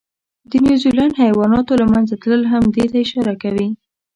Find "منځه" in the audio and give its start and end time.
1.93-2.15